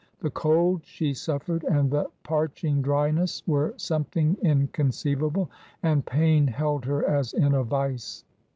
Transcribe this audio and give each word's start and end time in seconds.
The 0.19 0.31
cold 0.31 0.81
she 0.83 1.13
suffered 1.13 1.63
and 1.65 1.91
the 1.91 2.09
parch 2.23 2.63
ing 2.63 2.81
dryness 2.81 3.43
were 3.47 3.75
something 3.77 4.35
inconceivable; 4.41 5.51
and 5.83 6.03
pain 6.03 6.47
held 6.47 6.85
her 6.85 7.05
as 7.07 7.33
in 7.33 7.53
a 7.53 7.63
vice. 7.63 8.23